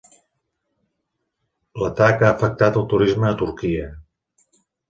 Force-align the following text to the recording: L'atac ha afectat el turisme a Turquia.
L'atac 1.83 2.25
ha 2.25 2.31
afectat 2.31 2.81
el 2.83 2.89
turisme 2.95 3.31
a 3.33 3.37
Turquia. 3.43 3.89